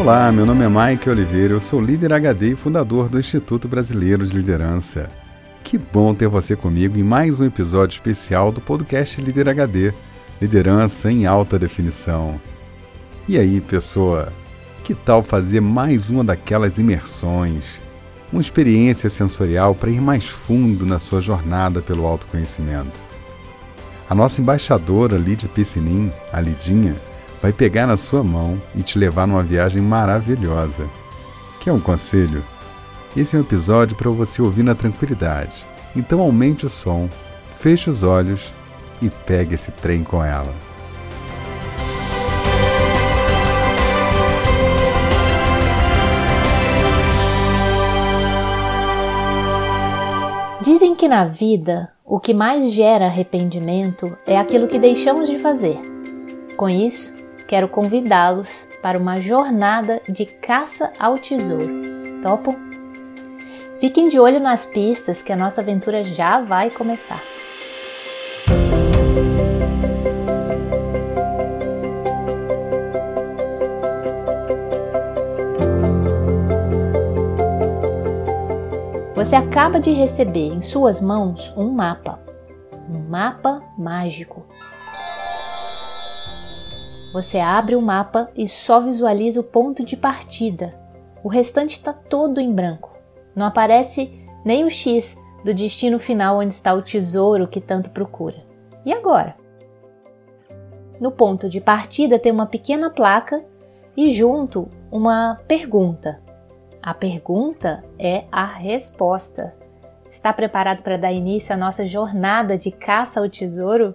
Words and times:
Olá, 0.00 0.32
meu 0.32 0.46
nome 0.46 0.64
é 0.64 0.68
Mike 0.68 1.10
Oliveira, 1.10 1.52
eu 1.52 1.60
sou 1.60 1.78
líder 1.78 2.10
HD 2.10 2.52
e 2.52 2.56
fundador 2.56 3.10
do 3.10 3.20
Instituto 3.20 3.68
Brasileiro 3.68 4.26
de 4.26 4.34
Liderança. 4.34 5.10
Que 5.62 5.76
bom 5.76 6.14
ter 6.14 6.26
você 6.26 6.56
comigo 6.56 6.96
em 6.96 7.02
mais 7.02 7.38
um 7.38 7.44
episódio 7.44 7.96
especial 7.96 8.50
do 8.50 8.62
podcast 8.62 9.20
Líder 9.20 9.50
HD 9.50 9.92
Liderança 10.40 11.12
em 11.12 11.26
Alta 11.26 11.58
Definição. 11.58 12.40
E 13.28 13.36
aí, 13.36 13.60
pessoa? 13.60 14.32
Que 14.82 14.94
tal 14.94 15.22
fazer 15.22 15.60
mais 15.60 16.08
uma 16.08 16.24
daquelas 16.24 16.78
imersões? 16.78 17.78
Uma 18.32 18.40
experiência 18.40 19.10
sensorial 19.10 19.74
para 19.74 19.90
ir 19.90 20.00
mais 20.00 20.26
fundo 20.26 20.86
na 20.86 20.98
sua 20.98 21.20
jornada 21.20 21.82
pelo 21.82 22.06
autoconhecimento. 22.06 23.02
A 24.08 24.14
nossa 24.14 24.40
embaixadora 24.40 25.18
Lídia 25.18 25.48
Piscinin, 25.50 26.10
a 26.32 26.40
Lidinha, 26.40 26.96
vai 27.40 27.52
pegar 27.52 27.86
na 27.86 27.96
sua 27.96 28.22
mão 28.22 28.60
e 28.74 28.82
te 28.82 28.98
levar 28.98 29.26
numa 29.26 29.42
viagem 29.42 29.80
maravilhosa. 29.82 30.88
Quer 31.60 31.72
um 31.72 31.80
conselho? 31.80 32.44
Esse 33.16 33.34
é 33.34 33.38
um 33.38 33.42
episódio 33.42 33.96
para 33.96 34.10
você 34.10 34.40
ouvir 34.40 34.62
na 34.62 34.74
tranquilidade. 34.74 35.66
Então 35.96 36.20
aumente 36.20 36.66
o 36.66 36.70
som, 36.70 37.08
feche 37.56 37.90
os 37.90 38.02
olhos 38.02 38.52
e 39.02 39.10
pegue 39.10 39.54
esse 39.54 39.72
trem 39.72 40.04
com 40.04 40.22
ela. 40.22 40.52
Dizem 50.62 50.94
que 50.94 51.08
na 51.08 51.24
vida 51.24 51.90
o 52.04 52.20
que 52.20 52.34
mais 52.34 52.70
gera 52.72 53.06
arrependimento 53.06 54.16
é 54.26 54.38
aquilo 54.38 54.68
que 54.68 54.78
deixamos 54.78 55.28
de 55.28 55.38
fazer. 55.38 55.78
Com 56.56 56.68
isso, 56.68 57.14
quero 57.50 57.66
convidá-los 57.66 58.68
para 58.80 58.96
uma 58.96 59.20
jornada 59.20 60.00
de 60.08 60.24
caça 60.24 60.92
ao 61.00 61.18
tesouro. 61.18 61.68
Topam? 62.22 62.54
Fiquem 63.80 64.08
de 64.08 64.20
olho 64.20 64.38
nas 64.38 64.64
pistas 64.64 65.20
que 65.20 65.32
a 65.32 65.36
nossa 65.36 65.60
aventura 65.60 66.04
já 66.04 66.40
vai 66.40 66.70
começar. 66.70 67.20
Você 79.16 79.34
acaba 79.34 79.80
de 79.80 79.90
receber 79.90 80.52
em 80.52 80.60
suas 80.60 81.00
mãos 81.00 81.52
um 81.56 81.68
mapa, 81.68 82.20
um 82.88 83.00
mapa 83.08 83.60
mágico 83.76 84.46
você 87.12 87.38
abre 87.38 87.74
o 87.74 87.82
mapa 87.82 88.30
e 88.36 88.46
só 88.46 88.80
visualiza 88.80 89.40
o 89.40 89.44
ponto 89.44 89.84
de 89.84 89.96
partida. 89.96 90.78
O 91.22 91.28
restante 91.28 91.72
está 91.72 91.92
todo 91.92 92.40
em 92.40 92.52
branco. 92.52 92.96
Não 93.34 93.46
aparece 93.46 94.24
nem 94.44 94.64
o 94.64 94.70
X 94.70 95.16
do 95.44 95.52
destino 95.52 95.98
final 95.98 96.38
onde 96.38 96.52
está 96.52 96.72
o 96.72 96.82
tesouro 96.82 97.48
que 97.48 97.60
tanto 97.60 97.90
procura. 97.90 98.44
E 98.84 98.92
agora? 98.92 99.36
No 101.00 101.10
ponto 101.10 101.48
de 101.48 101.60
partida 101.60 102.18
tem 102.18 102.30
uma 102.30 102.46
pequena 102.46 102.90
placa 102.90 103.44
e 103.96 104.08
junto 104.10 104.68
uma 104.90 105.36
pergunta. 105.48 106.20
A 106.82 106.94
pergunta 106.94 107.84
é 107.98 108.24
a 108.30 108.44
resposta. 108.44 109.54
Está 110.10 110.32
preparado 110.32 110.82
para 110.82 110.96
dar 110.96 111.12
início 111.12 111.54
à 111.54 111.58
nossa 111.58 111.86
jornada 111.86 112.56
de 112.56 112.70
caça 112.70 113.20
ao 113.20 113.28
tesouro? 113.28 113.94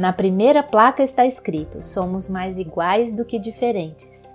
Na 0.00 0.14
primeira 0.14 0.62
placa 0.62 1.02
está 1.02 1.26
escrito: 1.26 1.82
somos 1.82 2.26
mais 2.26 2.56
iguais 2.56 3.14
do 3.14 3.22
que 3.22 3.38
diferentes. 3.38 4.34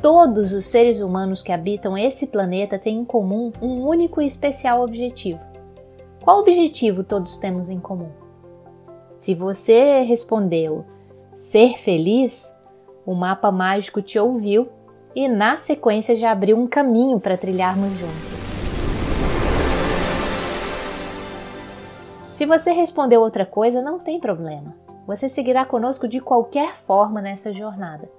Todos 0.00 0.52
os 0.52 0.64
seres 0.66 1.00
humanos 1.00 1.42
que 1.42 1.50
habitam 1.50 1.98
esse 1.98 2.28
planeta 2.28 2.78
têm 2.78 2.98
em 2.98 3.04
comum 3.04 3.50
um 3.60 3.84
único 3.84 4.22
e 4.22 4.26
especial 4.26 4.80
objetivo. 4.80 5.40
Qual 6.22 6.38
objetivo 6.38 7.02
todos 7.02 7.36
temos 7.36 7.68
em 7.68 7.80
comum? 7.80 8.10
Se 9.16 9.34
você 9.34 10.02
respondeu 10.02 10.84
ser 11.34 11.76
feliz, 11.78 12.54
o 13.04 13.12
mapa 13.12 13.50
mágico 13.50 14.00
te 14.00 14.20
ouviu 14.20 14.68
e 15.16 15.26
na 15.26 15.56
sequência 15.56 16.14
já 16.14 16.30
abriu 16.30 16.56
um 16.56 16.68
caminho 16.68 17.18
para 17.18 17.36
trilharmos 17.36 17.92
juntos. 17.94 18.55
Se 22.36 22.44
você 22.44 22.70
respondeu 22.70 23.22
outra 23.22 23.46
coisa, 23.46 23.80
não 23.80 23.98
tem 23.98 24.20
problema. 24.20 24.76
Você 25.06 25.26
seguirá 25.26 25.64
conosco 25.64 26.06
de 26.06 26.20
qualquer 26.20 26.74
forma 26.74 27.22
nessa 27.22 27.50
jornada, 27.50 28.10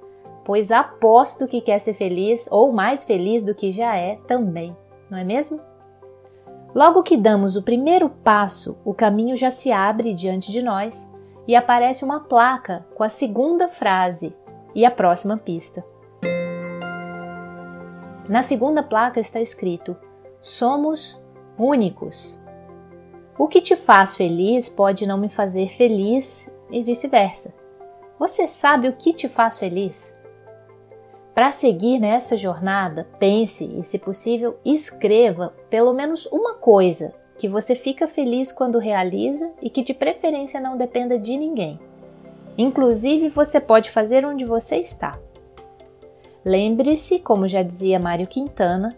pois 0.43 0.71
aposto 0.71 1.47
que 1.47 1.61
quer 1.61 1.77
ser 1.77 1.93
feliz 1.93 2.47
ou 2.49 2.73
mais 2.73 3.03
feliz 3.03 3.45
do 3.45 3.53
que 3.53 3.71
já 3.71 3.95
é 3.95 4.15
também, 4.27 4.75
não 5.07 5.19
é 5.19 5.23
mesmo? 5.23 5.61
Logo 6.73 7.03
que 7.03 7.15
damos 7.15 7.55
o 7.55 7.61
primeiro 7.61 8.09
passo, 8.09 8.75
o 8.83 8.91
caminho 8.91 9.37
já 9.37 9.51
se 9.51 9.71
abre 9.71 10.15
diante 10.15 10.51
de 10.51 10.63
nós 10.63 11.07
e 11.47 11.55
aparece 11.55 12.03
uma 12.03 12.21
placa 12.21 12.87
com 12.95 13.03
a 13.03 13.09
segunda 13.09 13.67
frase 13.67 14.35
e 14.73 14.83
a 14.83 14.89
próxima 14.89 15.37
pista. 15.37 15.85
Na 18.27 18.41
segunda 18.41 18.81
placa 18.81 19.19
está 19.19 19.39
escrito: 19.39 19.95
Somos 20.41 21.23
únicos. 21.55 22.41
O 23.37 23.47
que 23.47 23.61
te 23.61 23.75
faz 23.75 24.15
feliz 24.15 24.67
pode 24.67 25.05
não 25.05 25.17
me 25.17 25.29
fazer 25.29 25.69
feliz 25.69 26.51
e 26.71 26.81
vice-versa. 26.81 27.53
Você 28.17 28.47
sabe 28.47 28.87
o 28.87 28.93
que 28.93 29.13
te 29.13 29.29
faz 29.29 29.59
feliz? 29.59 30.17
Para 31.35 31.51
seguir 31.51 31.99
nessa 31.99 32.35
jornada, 32.35 33.07
pense 33.19 33.63
e, 33.77 33.83
se 33.83 33.99
possível, 33.99 34.57
escreva 34.65 35.53
pelo 35.69 35.93
menos 35.93 36.25
uma 36.31 36.55
coisa 36.55 37.13
que 37.37 37.47
você 37.47 37.75
fica 37.75 38.07
feliz 38.07 38.51
quando 38.51 38.79
realiza 38.79 39.51
e 39.61 39.69
que 39.69 39.83
de 39.83 39.93
preferência 39.93 40.59
não 40.59 40.75
dependa 40.75 41.19
de 41.19 41.37
ninguém. 41.37 41.79
Inclusive, 42.57 43.29
você 43.29 43.61
pode 43.61 43.91
fazer 43.91 44.25
onde 44.25 44.43
você 44.45 44.77
está. 44.77 45.19
Lembre-se, 46.43 47.19
como 47.19 47.47
já 47.47 47.61
dizia 47.61 47.99
Mário 47.99 48.25
Quintana, 48.25 48.97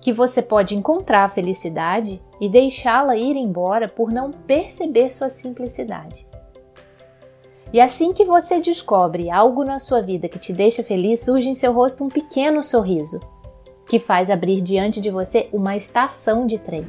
que 0.00 0.12
você 0.12 0.40
pode 0.40 0.74
encontrar 0.74 1.24
a 1.24 1.28
felicidade 1.28 2.20
e 2.40 2.48
deixá-la 2.48 3.16
ir 3.16 3.36
embora 3.36 3.88
por 3.88 4.10
não 4.10 4.30
perceber 4.30 5.10
sua 5.10 5.28
simplicidade. 5.28 6.26
E 7.72 7.80
assim 7.80 8.12
que 8.12 8.24
você 8.24 8.60
descobre 8.60 9.30
algo 9.30 9.62
na 9.62 9.78
sua 9.78 10.00
vida 10.00 10.28
que 10.28 10.38
te 10.38 10.52
deixa 10.52 10.82
feliz, 10.82 11.20
surge 11.20 11.48
em 11.48 11.54
seu 11.54 11.72
rosto 11.72 12.02
um 12.02 12.08
pequeno 12.08 12.62
sorriso, 12.62 13.20
que 13.86 13.98
faz 13.98 14.30
abrir 14.30 14.60
diante 14.60 15.00
de 15.00 15.10
você 15.10 15.48
uma 15.52 15.76
estação 15.76 16.46
de 16.46 16.58
trem. 16.58 16.86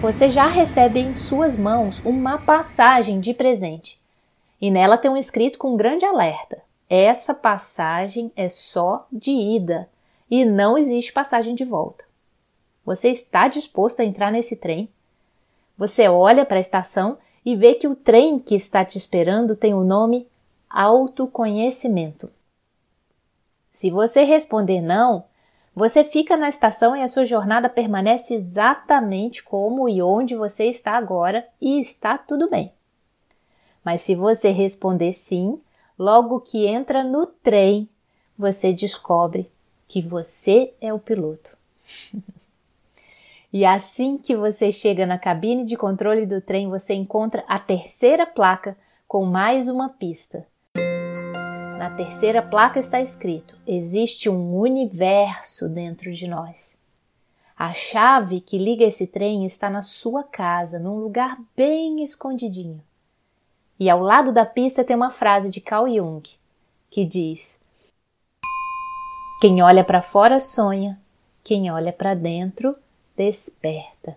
Você 0.00 0.28
já 0.28 0.46
recebe 0.46 1.00
em 1.00 1.14
suas 1.14 1.56
mãos 1.56 2.00
uma 2.04 2.36
passagem 2.36 3.20
de 3.20 3.32
presente 3.32 4.03
e 4.60 4.70
nela 4.70 4.98
tem 4.98 5.10
um 5.10 5.16
escrito 5.16 5.58
com 5.58 5.74
um 5.74 5.76
grande 5.76 6.04
alerta: 6.04 6.62
essa 6.88 7.34
passagem 7.34 8.30
é 8.36 8.48
só 8.48 9.06
de 9.12 9.30
ida 9.30 9.88
e 10.30 10.44
não 10.44 10.76
existe 10.78 11.12
passagem 11.12 11.54
de 11.54 11.64
volta. 11.64 12.04
Você 12.84 13.08
está 13.08 13.48
disposto 13.48 14.00
a 14.00 14.04
entrar 14.04 14.30
nesse 14.30 14.56
trem? 14.56 14.88
Você 15.76 16.08
olha 16.08 16.44
para 16.44 16.56
a 16.56 16.60
estação 16.60 17.18
e 17.44 17.56
vê 17.56 17.74
que 17.74 17.88
o 17.88 17.96
trem 17.96 18.38
que 18.38 18.54
está 18.54 18.84
te 18.84 18.96
esperando 18.96 19.56
tem 19.56 19.74
o 19.74 19.84
nome 19.84 20.28
autoconhecimento. 20.68 22.30
Se 23.72 23.90
você 23.90 24.22
responder 24.22 24.80
não, 24.80 25.24
você 25.74 26.04
fica 26.04 26.36
na 26.36 26.48
estação 26.48 26.94
e 26.94 27.02
a 27.02 27.08
sua 27.08 27.24
jornada 27.24 27.68
permanece 27.68 28.34
exatamente 28.34 29.42
como 29.42 29.88
e 29.88 30.00
onde 30.00 30.36
você 30.36 30.66
está 30.66 30.92
agora 30.92 31.46
e 31.60 31.80
está 31.80 32.16
tudo 32.16 32.48
bem. 32.48 32.72
Mas 33.84 34.00
se 34.00 34.14
você 34.14 34.50
responder 34.50 35.12
sim, 35.12 35.60
logo 35.98 36.40
que 36.40 36.66
entra 36.66 37.04
no 37.04 37.26
trem, 37.26 37.88
você 38.36 38.72
descobre 38.72 39.50
que 39.86 40.00
você 40.00 40.72
é 40.80 40.92
o 40.92 40.98
piloto. 40.98 41.56
e 43.52 43.64
assim 43.64 44.16
que 44.16 44.34
você 44.34 44.72
chega 44.72 45.04
na 45.04 45.18
cabine 45.18 45.64
de 45.64 45.76
controle 45.76 46.24
do 46.24 46.40
trem, 46.40 46.68
você 46.68 46.94
encontra 46.94 47.44
a 47.46 47.58
terceira 47.58 48.26
placa 48.26 48.76
com 49.06 49.24
mais 49.26 49.68
uma 49.68 49.90
pista. 49.90 50.46
Na 51.78 51.90
terceira 51.90 52.40
placa 52.40 52.80
está 52.80 53.00
escrito: 53.00 53.56
existe 53.66 54.30
um 54.30 54.56
universo 54.56 55.68
dentro 55.68 56.10
de 56.12 56.26
nós. 56.26 56.78
A 57.56 57.72
chave 57.72 58.40
que 58.40 58.58
liga 58.58 58.84
esse 58.84 59.06
trem 59.06 59.44
está 59.44 59.70
na 59.70 59.82
sua 59.82 60.24
casa, 60.24 60.78
num 60.78 60.96
lugar 60.96 61.38
bem 61.54 62.02
escondidinho. 62.02 62.82
E 63.78 63.90
ao 63.90 64.00
lado 64.00 64.32
da 64.32 64.46
pista 64.46 64.84
tem 64.84 64.94
uma 64.94 65.10
frase 65.10 65.50
de 65.50 65.60
Carl 65.60 65.92
Jung 65.92 66.22
que 66.90 67.04
diz: 67.04 67.60
Quem 69.40 69.62
olha 69.62 69.82
para 69.82 70.00
fora 70.00 70.38
sonha, 70.38 71.00
quem 71.42 71.70
olha 71.70 71.92
para 71.92 72.14
dentro 72.14 72.76
desperta. 73.16 74.16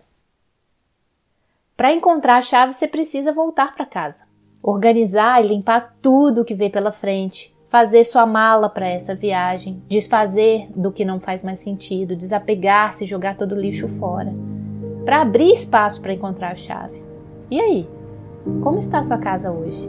Para 1.76 1.92
encontrar 1.92 2.38
a 2.38 2.42
chave, 2.42 2.72
você 2.72 2.88
precisa 2.88 3.32
voltar 3.32 3.74
para 3.74 3.86
casa, 3.86 4.24
organizar 4.62 5.44
e 5.44 5.48
limpar 5.48 5.96
tudo 6.02 6.44
que 6.44 6.54
vê 6.54 6.68
pela 6.68 6.90
frente, 6.90 7.54
fazer 7.68 8.04
sua 8.04 8.26
mala 8.26 8.68
para 8.68 8.88
essa 8.88 9.14
viagem, 9.14 9.82
desfazer 9.88 10.68
do 10.74 10.90
que 10.92 11.04
não 11.04 11.20
faz 11.20 11.44
mais 11.44 11.60
sentido, 11.60 12.16
desapegar-se 12.16 13.06
jogar 13.06 13.36
todo 13.36 13.52
o 13.52 13.60
lixo 13.60 13.88
fora, 13.88 14.32
para 15.04 15.20
abrir 15.20 15.52
espaço 15.52 16.00
para 16.00 16.14
encontrar 16.14 16.52
a 16.52 16.56
chave. 16.56 17.02
E 17.50 17.60
aí? 17.60 17.97
Como 18.62 18.78
está 18.78 18.98
a 18.98 19.02
sua 19.02 19.18
casa 19.18 19.50
hoje? 19.50 19.88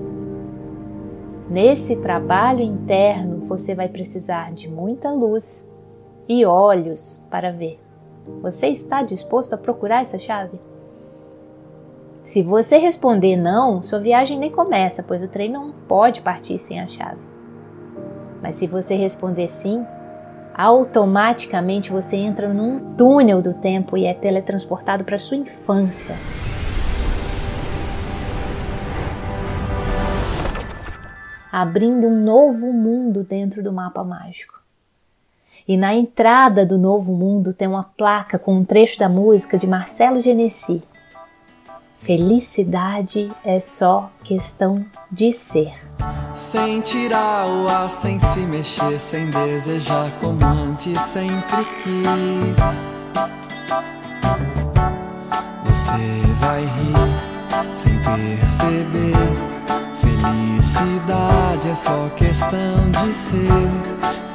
Nesse 1.50 1.96
trabalho 1.96 2.62
interno, 2.62 3.46
você 3.46 3.74
vai 3.74 3.90
precisar 3.90 4.54
de 4.54 4.70
muita 4.70 5.12
luz 5.12 5.68
e 6.28 6.46
olhos 6.46 7.24
para 7.30 7.52
ver. 7.52 7.80
Você 8.42 8.68
está 8.68 9.02
disposto 9.02 9.54
a 9.54 9.58
procurar 9.58 10.02
essa 10.02 10.20
chave? 10.20 10.60
Se 12.22 12.44
você 12.44 12.78
responder 12.78 13.36
não, 13.36 13.82
sua 13.82 14.00
viagem 14.00 14.38
nem 14.38 14.52
começa, 14.52 15.02
pois 15.02 15.24
o 15.24 15.28
trem 15.28 15.50
não 15.52 15.72
pode 15.88 16.22
partir 16.22 16.60
sem 16.60 16.80
a 16.80 16.88
chave. 16.88 17.22
Mas 18.42 18.56
se 18.56 18.68
você 18.68 18.96
responder 18.96 19.48
sim, 19.48 19.84
automaticamente 20.54 21.92
você 21.92 22.18
entra 22.18 22.54
num 22.54 22.94
túnel 22.96 23.42
do 23.42 23.54
tempo 23.54 23.98
e 23.98 24.06
é 24.06 24.14
teletransportado 24.14 25.04
para 25.04 25.18
sua 25.18 25.38
infância. 25.38 26.16
Abrindo 31.52 32.08
um 32.08 32.24
novo 32.24 32.72
mundo 32.72 33.24
dentro 33.24 33.64
do 33.64 33.74
mapa 33.74 34.04
mágico. 34.04 34.60
E 35.68 35.78
na 35.78 35.94
entrada 35.94 36.66
do 36.66 36.78
novo 36.78 37.14
mundo 37.14 37.54
tem 37.54 37.68
uma 37.68 37.84
placa 37.84 38.40
com 38.40 38.56
um 38.56 38.66
trecho 38.66 38.98
da 39.00 39.08
música 39.08 39.58
de 39.58 39.68
Marcelo 39.68 40.20
Genesi. 40.20 40.82
Felicidade 42.00 43.32
é 43.44 43.60
só 43.60 44.10
questão 44.24 44.86
de 45.12 45.34
ser. 45.34 45.74
Sem 46.34 46.82
tirar 46.82 47.46
o 47.46 47.68
ar, 47.70 47.90
sem 47.92 48.18
se 48.20 48.40
mexer, 48.40 49.00
sem 49.00 49.30
desejar 49.30 50.10
como 50.20 50.44
antes 50.46 50.98
sempre 51.00 51.66
quis. 51.84 52.58
Você 55.66 55.92
vai 56.40 56.62
rir 56.62 57.76
sem 57.76 57.94
perceber. 58.02 59.50
Felicidade 60.80 61.70
é 61.70 61.76
só 61.76 62.10
questão 62.16 62.90
de 62.90 63.14
ser. 63.14 63.50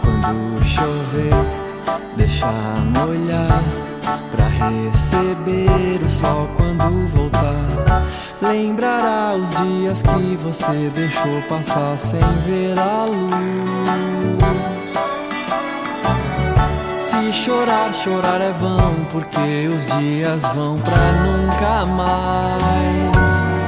Quando 0.03 0.63
chover, 0.63 1.33
deixa 2.17 2.47
molhar 2.95 3.63
pra 4.31 4.49
receber 4.49 6.05
o 6.05 6.09
sol 6.09 6.47
quando 6.55 7.09
voltar. 7.09 8.05
Lembrará 8.43 9.35
os 9.37 9.51
dias 9.57 10.03
que 10.03 10.37
você 10.37 10.93
deixou 10.95 11.41
passar 11.49 11.99
sem 11.99 12.21
ver 12.41 12.79
a 12.79 13.07
luz. 13.07 13.35
Se 16.99 17.33
chorar, 17.33 17.91
chorar 17.95 18.43
é 18.43 18.53
vão, 18.53 18.95
porque 19.11 19.69
os 19.75 19.87
dias 19.97 20.43
vão 20.55 20.77
pra 20.77 21.13
nunca 21.23 21.87
mais. 21.87 23.64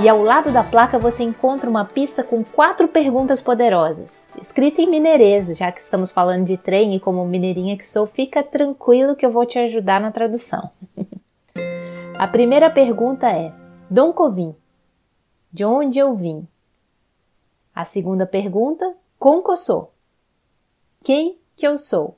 E 0.00 0.08
ao 0.08 0.22
lado 0.22 0.52
da 0.52 0.62
placa 0.62 0.96
você 0.98 1.24
encontra 1.24 1.68
uma 1.68 1.84
pista 1.84 2.22
com 2.22 2.44
quatro 2.44 2.86
perguntas 2.86 3.42
poderosas, 3.42 4.30
escrita 4.40 4.80
em 4.80 4.88
mineirês, 4.88 5.56
já 5.56 5.72
que 5.72 5.80
estamos 5.80 6.12
falando 6.12 6.44
de 6.44 6.56
trem 6.56 6.94
e 6.94 7.00
como 7.00 7.26
mineirinha 7.26 7.76
que 7.76 7.86
sou, 7.86 8.06
fica 8.06 8.42
tranquilo 8.42 9.16
que 9.16 9.26
eu 9.26 9.32
vou 9.32 9.44
te 9.44 9.58
ajudar 9.58 10.00
na 10.00 10.12
tradução. 10.12 10.70
a 12.16 12.28
primeira 12.28 12.70
pergunta 12.70 13.28
é: 13.28 13.52
Dom 13.90 14.12
Covim, 14.12 14.54
de 15.52 15.64
onde 15.64 15.98
eu 15.98 16.14
vim? 16.14 16.46
A 17.74 17.84
segunda 17.84 18.24
pergunta: 18.24 18.94
Concossou, 19.18 19.92
quem 21.02 21.38
que 21.56 21.66
eu 21.66 21.76
sou? 21.76 22.17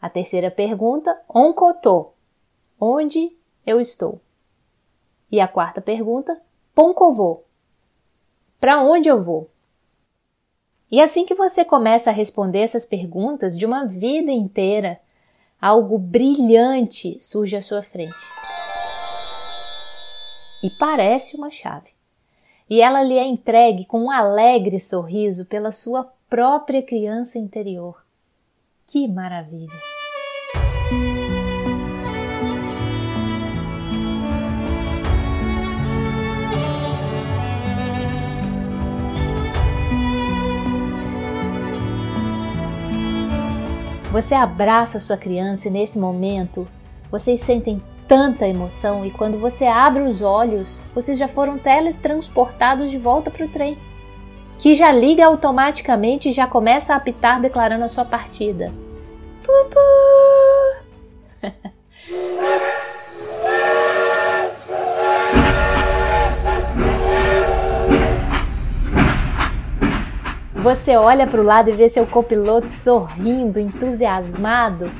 A 0.00 0.08
terceira 0.08 0.50
pergunta, 0.50 1.20
oncotô, 1.28 2.12
onde 2.80 3.36
eu 3.66 3.78
estou? 3.78 4.20
E 5.30 5.40
a 5.40 5.46
quarta 5.46 5.80
pergunta, 5.80 6.40
poncovô, 6.74 7.42
para 8.58 8.82
onde 8.82 9.08
eu 9.08 9.22
vou? 9.22 9.50
E 10.90 11.00
assim 11.00 11.24
que 11.24 11.34
você 11.34 11.64
começa 11.64 12.10
a 12.10 12.12
responder 12.12 12.60
essas 12.60 12.84
perguntas 12.84 13.56
de 13.56 13.64
uma 13.64 13.84
vida 13.86 14.32
inteira, 14.32 14.98
algo 15.60 15.98
brilhante 15.98 17.18
surge 17.20 17.54
à 17.54 17.62
sua 17.62 17.82
frente. 17.82 18.16
E 20.62 20.70
parece 20.70 21.36
uma 21.36 21.50
chave. 21.50 21.90
E 22.68 22.80
ela 22.80 23.02
lhe 23.02 23.18
é 23.18 23.24
entregue 23.24 23.84
com 23.84 24.04
um 24.04 24.10
alegre 24.10 24.80
sorriso 24.80 25.44
pela 25.46 25.72
sua 25.72 26.10
própria 26.28 26.82
criança 26.82 27.38
interior. 27.38 27.99
Que 28.90 29.06
maravilha! 29.06 29.70
Você 44.10 44.34
abraça 44.34 44.98
sua 44.98 45.16
criança 45.16 45.68
e 45.68 45.70
nesse 45.70 45.96
momento 45.96 46.66
vocês 47.12 47.40
sentem 47.42 47.80
tanta 48.08 48.48
emoção 48.48 49.06
e 49.06 49.12
quando 49.12 49.38
você 49.38 49.66
abre 49.66 50.02
os 50.02 50.20
olhos, 50.20 50.82
vocês 50.92 51.16
já 51.16 51.28
foram 51.28 51.56
teletransportados 51.56 52.90
de 52.90 52.98
volta 52.98 53.30
para 53.30 53.46
o 53.46 53.48
trem 53.48 53.78
que 54.60 54.74
já 54.74 54.92
liga 54.92 55.24
automaticamente 55.24 56.28
e 56.28 56.32
já 56.32 56.46
começa 56.46 56.92
a 56.92 56.96
apitar 56.96 57.40
declarando 57.40 57.82
a 57.84 57.88
sua 57.88 58.04
partida. 58.04 58.70
Você 70.54 70.94
olha 70.94 71.26
para 71.26 71.40
o 71.40 71.44
lado 71.44 71.70
e 71.70 71.72
vê 71.72 71.88
seu 71.88 72.06
copiloto 72.06 72.68
sorrindo, 72.68 73.58
entusiasmado. 73.58 74.92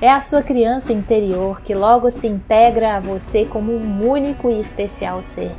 É 0.00 0.10
a 0.10 0.20
sua 0.20 0.42
criança 0.42 0.90
interior 0.90 1.60
que 1.60 1.74
logo 1.74 2.10
se 2.10 2.26
integra 2.26 2.96
a 2.96 3.00
você 3.00 3.44
como 3.44 3.72
um 3.72 4.08
único 4.08 4.48
e 4.48 4.58
especial 4.58 5.22
ser. 5.22 5.54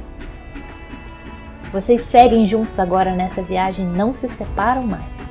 Vocês 1.73 2.01
seguem 2.01 2.45
juntos 2.45 2.77
agora 2.79 3.15
nessa 3.15 3.41
viagem, 3.41 3.83
não 3.83 4.13
se 4.13 4.29
separam 4.29 4.83
mais. 4.83 5.27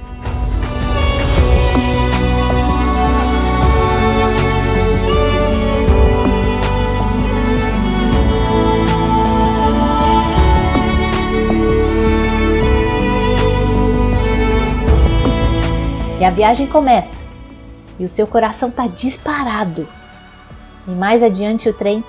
E 16.19 16.25
a 16.25 16.31
viagem 16.31 16.67
começa. 16.67 17.23
E 18.01 18.05
o 18.05 18.09
seu 18.09 18.27
coração 18.27 18.69
está 18.69 18.89
disparado. 18.89 19.87
E 20.89 20.91
mais 20.91 21.23
adiante 21.23 21.69
o 21.69 21.73
trem 21.73 22.05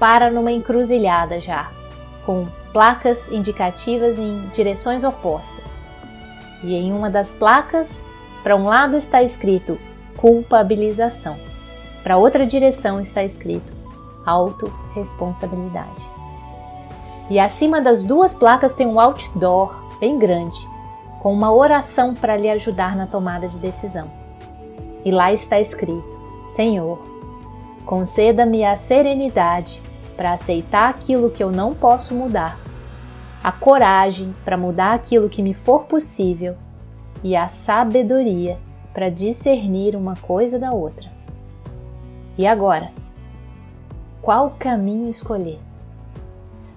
para 0.00 0.28
numa 0.28 0.50
encruzilhada 0.50 1.38
já, 1.38 1.70
com 2.26 2.48
placas 2.72 3.30
indicativas 3.30 4.18
em 4.18 4.48
direções 4.48 5.04
opostas. 5.04 5.84
E 6.62 6.74
em 6.74 6.92
uma 6.92 7.10
das 7.10 7.34
placas, 7.34 8.06
para 8.42 8.56
um 8.56 8.64
lado 8.64 8.96
está 8.96 9.22
escrito 9.22 9.78
culpabilização, 10.16 11.38
para 12.02 12.18
outra 12.18 12.46
direção 12.46 13.00
está 13.00 13.24
escrito 13.24 13.72
autorresponsabilidade. 14.24 16.02
E 17.30 17.38
acima 17.38 17.80
das 17.80 18.02
duas 18.02 18.34
placas 18.34 18.74
tem 18.74 18.86
um 18.86 19.00
outdoor 19.00 19.82
bem 19.98 20.18
grande, 20.18 20.58
com 21.20 21.32
uma 21.32 21.52
oração 21.52 22.14
para 22.14 22.36
lhe 22.36 22.50
ajudar 22.50 22.96
na 22.96 23.06
tomada 23.06 23.46
de 23.46 23.58
decisão. 23.58 24.10
E 25.04 25.10
lá 25.10 25.32
está 25.32 25.60
escrito: 25.60 26.18
Senhor, 26.48 26.98
conceda-me 27.86 28.64
a 28.64 28.76
serenidade 28.76 29.82
para 30.20 30.32
aceitar 30.32 30.90
aquilo 30.90 31.30
que 31.30 31.42
eu 31.42 31.50
não 31.50 31.74
posso 31.74 32.14
mudar, 32.14 32.60
a 33.42 33.50
coragem 33.50 34.34
para 34.44 34.54
mudar 34.54 34.92
aquilo 34.92 35.30
que 35.30 35.40
me 35.40 35.54
for 35.54 35.84
possível 35.84 36.56
e 37.24 37.34
a 37.34 37.48
sabedoria 37.48 38.58
para 38.92 39.08
discernir 39.08 39.96
uma 39.96 40.14
coisa 40.16 40.58
da 40.58 40.72
outra. 40.72 41.10
E 42.36 42.46
agora? 42.46 42.90
Qual 44.20 44.54
caminho 44.58 45.08
escolher? 45.08 45.58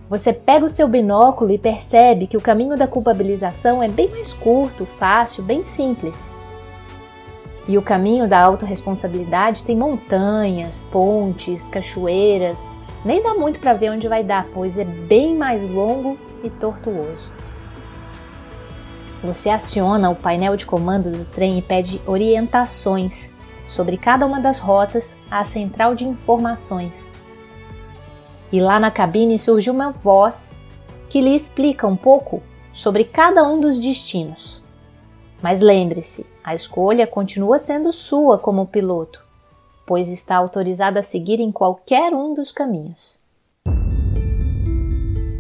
Você 0.10 0.32
pega 0.32 0.64
o 0.64 0.70
seu 0.70 0.88
binóculo 0.88 1.52
e 1.52 1.58
percebe 1.58 2.28
que 2.28 2.38
o 2.38 2.42
caminho 2.42 2.78
da 2.78 2.88
culpabilização 2.88 3.84
é 3.84 3.90
bem 3.90 4.08
mais 4.08 4.32
curto, 4.32 4.86
fácil, 4.86 5.44
bem 5.44 5.66
simples. 5.66 6.34
E 7.68 7.78
o 7.78 7.82
caminho 7.82 8.26
da 8.26 8.40
autorresponsabilidade 8.40 9.66
tem 9.66 9.76
montanhas, 9.76 10.82
pontes, 10.90 11.68
cachoeiras. 11.68 12.72
Nem 13.04 13.22
dá 13.22 13.34
muito 13.34 13.60
para 13.60 13.74
ver 13.74 13.92
onde 13.92 14.08
vai 14.08 14.24
dar, 14.24 14.48
pois 14.54 14.78
é 14.78 14.86
bem 14.86 15.36
mais 15.36 15.68
longo 15.70 16.18
e 16.44 16.50
tortuoso. 16.50 17.32
Você 19.24 19.50
aciona 19.50 20.10
o 20.10 20.16
painel 20.16 20.56
de 20.56 20.66
comando 20.66 21.12
do 21.12 21.26
trem 21.26 21.58
e 21.58 21.62
pede 21.62 22.02
orientações 22.06 23.34
sobre 23.68 23.98
cada 23.98 24.26
uma 24.26 24.40
das 24.40 24.60
rotas 24.60 25.18
à 25.32 25.44
central 25.44 25.96
de 25.96 26.06
informações 26.06 27.12
e 28.54 28.60
lá 28.60 28.80
na 28.80 28.92
cabine 28.92 29.40
surge 29.40 29.72
uma 29.72 29.90
voz 29.90 30.56
que 31.10 31.20
lhe 31.20 31.36
explica 31.36 31.88
um 31.88 31.96
pouco 31.96 32.44
sobre 32.72 33.04
cada 33.04 33.44
um 33.44 33.60
dos 33.60 33.80
destinos. 33.80 34.64
Mas 35.42 35.60
lembre-se, 35.60 36.28
a 36.44 36.54
escolha 36.54 37.08
continua 37.08 37.58
sendo 37.58 37.92
sua 37.92 38.38
como 38.38 38.68
piloto, 38.68 39.23
pois 39.86 40.10
está 40.10 40.36
autorizado 40.36 41.00
a 41.00 41.04
seguir 41.04 41.40
em 41.40 41.52
qualquer 41.52 42.14
um 42.14 42.34
dos 42.34 42.52
caminhos. 42.52 43.14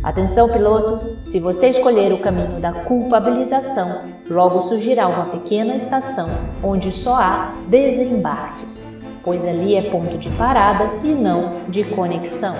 Atenção, 0.04 0.50
piloto! 0.50 1.18
Se 1.22 1.40
você 1.40 1.68
escolher 1.70 2.12
o 2.12 2.22
caminho 2.22 2.60
da 2.60 2.74
culpabilização, 2.74 4.02
logo 4.30 4.60
surgirá 4.62 5.08
uma 5.08 5.26
pequena 5.28 5.76
estação 5.76 6.28
onde 6.62 6.92
só 6.92 7.16
há 7.16 7.54
desembarque, 7.70 8.66
pois 9.24 9.46
ali 9.46 9.76
é 9.76 9.90
ponto 9.90 10.18
de 10.18 10.30
parada 10.32 10.92
e 11.06 11.16
não 11.16 11.64
de 11.70 11.86
conexão. 11.86 12.56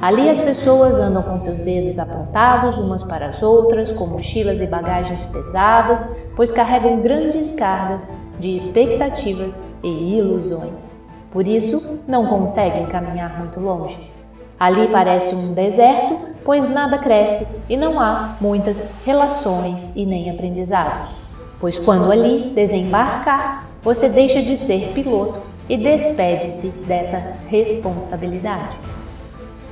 Ali 0.00 0.30
as 0.30 0.40
pessoas 0.40 0.94
andam 0.94 1.22
com 1.22 1.38
seus 1.38 1.62
dedos 1.62 1.98
apontados 1.98 2.78
umas 2.78 3.04
para 3.04 3.26
as 3.26 3.42
outras, 3.42 3.92
com 3.92 4.06
mochilas 4.06 4.58
e 4.58 4.66
bagagens 4.66 5.26
pesadas, 5.26 6.16
pois 6.34 6.50
carregam 6.50 7.00
grandes 7.00 7.50
cargas 7.50 8.10
de 8.38 8.56
expectativas 8.56 9.74
e 9.82 10.16
ilusões. 10.16 11.04
Por 11.30 11.46
isso, 11.46 11.98
não 12.08 12.26
conseguem 12.28 12.86
caminhar 12.86 13.38
muito 13.38 13.60
longe. 13.60 14.10
Ali 14.58 14.88
parece 14.88 15.34
um 15.34 15.52
deserto, 15.52 16.18
pois 16.44 16.66
nada 16.66 16.96
cresce 16.96 17.58
e 17.68 17.76
não 17.76 18.00
há 18.00 18.36
muitas 18.40 18.94
relações 19.04 19.94
e 19.94 20.06
nem 20.06 20.30
aprendizados. 20.30 21.12
Pois 21.60 21.78
quando 21.78 22.10
ali 22.10 22.52
desembarcar, 22.54 23.68
você 23.82 24.08
deixa 24.08 24.40
de 24.40 24.56
ser 24.56 24.92
piloto 24.94 25.42
e 25.68 25.76
despede-se 25.76 26.78
dessa 26.80 27.36
responsabilidade. 27.48 28.78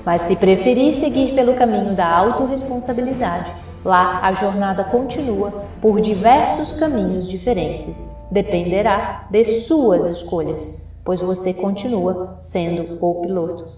Mas 0.09 0.23
se 0.23 0.37
preferir 0.37 0.95
seguir 0.95 1.35
pelo 1.35 1.53
caminho 1.55 1.95
da 1.95 2.09
autorresponsabilidade, 2.09 3.53
lá 3.85 4.21
a 4.23 4.33
jornada 4.33 4.83
continua 4.83 5.67
por 5.83 6.01
diversos 6.01 6.73
caminhos 6.73 7.29
diferentes. 7.29 8.19
Dependerá 8.31 9.27
de 9.31 9.45
suas 9.45 10.07
escolhas, 10.07 10.89
pois 11.05 11.21
você 11.21 11.53
continua 11.53 12.37
sendo 12.41 12.97
o 13.03 13.21
piloto. 13.21 13.69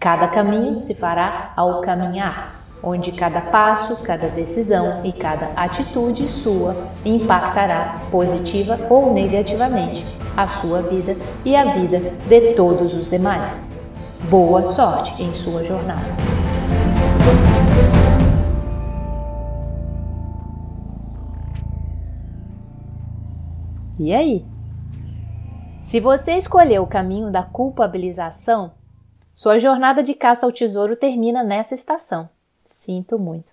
Cada 0.00 0.28
caminho 0.28 0.78
se 0.78 0.94
fará 0.94 1.52
ao 1.54 1.82
caminhar, 1.82 2.64
onde 2.82 3.12
cada 3.12 3.42
passo, 3.42 4.02
cada 4.02 4.28
decisão 4.28 5.04
e 5.04 5.12
cada 5.12 5.48
atitude 5.56 6.26
sua 6.26 6.74
impactará 7.04 8.00
positiva 8.10 8.80
ou 8.88 9.12
negativamente 9.12 10.06
a 10.34 10.48
sua 10.48 10.80
vida 10.80 11.14
e 11.44 11.54
a 11.54 11.66
vida 11.74 12.14
de 12.26 12.54
todos 12.54 12.94
os 12.94 13.10
demais. 13.10 13.73
Boa 14.30 14.64
sorte 14.64 15.22
em 15.22 15.34
sua 15.34 15.62
jornada. 15.62 16.00
E 23.98 24.14
aí? 24.14 24.44
Se 25.82 26.00
você 26.00 26.32
escolheu 26.38 26.82
o 26.82 26.86
caminho 26.86 27.30
da 27.30 27.42
culpabilização, 27.42 28.72
sua 29.34 29.58
jornada 29.58 30.02
de 30.02 30.14
caça 30.14 30.46
ao 30.46 30.52
tesouro 30.52 30.96
termina 30.96 31.44
nessa 31.44 31.74
estação. 31.74 32.28
Sinto 32.64 33.18
muito. 33.18 33.52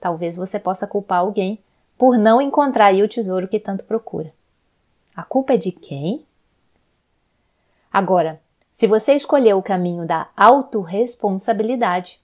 Talvez 0.00 0.34
você 0.34 0.58
possa 0.58 0.86
culpar 0.86 1.20
alguém 1.20 1.60
por 1.96 2.18
não 2.18 2.42
encontrar 2.42 2.86
aí 2.86 3.04
o 3.04 3.08
tesouro 3.08 3.46
que 3.46 3.60
tanto 3.60 3.84
procura. 3.84 4.32
A 5.14 5.22
culpa 5.22 5.52
é 5.52 5.56
de 5.56 5.70
quem? 5.70 6.26
Agora, 7.92 8.40
se 8.78 8.86
você 8.86 9.14
escolher 9.14 9.54
o 9.54 9.62
caminho 9.62 10.06
da 10.06 10.28
autorresponsabilidade, 10.36 12.20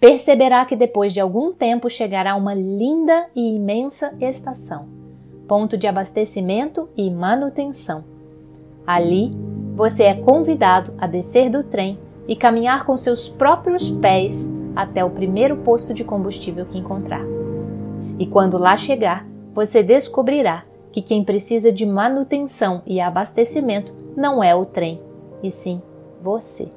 perceberá 0.00 0.64
que 0.64 0.74
depois 0.74 1.12
de 1.12 1.20
algum 1.20 1.52
tempo 1.52 1.90
chegará 1.90 2.34
uma 2.34 2.54
linda 2.54 3.26
e 3.36 3.54
imensa 3.54 4.16
estação, 4.22 4.88
ponto 5.46 5.76
de 5.76 5.86
abastecimento 5.86 6.88
e 6.96 7.10
manutenção. 7.10 8.04
Ali, 8.86 9.36
você 9.74 10.04
é 10.04 10.14
convidado 10.14 10.94
a 10.96 11.06
descer 11.06 11.50
do 11.50 11.62
trem 11.62 11.98
e 12.26 12.34
caminhar 12.34 12.86
com 12.86 12.96
seus 12.96 13.28
próprios 13.28 13.90
pés 13.90 14.50
até 14.74 15.04
o 15.04 15.10
primeiro 15.10 15.58
posto 15.58 15.92
de 15.92 16.04
combustível 16.04 16.64
que 16.64 16.78
encontrar. 16.78 17.20
E 18.18 18.26
quando 18.26 18.56
lá 18.56 18.78
chegar, 18.78 19.26
você 19.52 19.82
descobrirá 19.82 20.64
que 20.90 21.02
quem 21.02 21.22
precisa 21.22 21.70
de 21.70 21.84
manutenção 21.84 22.80
e 22.86 22.98
abastecimento 22.98 23.94
não 24.16 24.42
é 24.42 24.54
o 24.54 24.64
trem, 24.64 25.02
e 25.44 25.50
sim 25.50 25.80
você. 26.20 26.68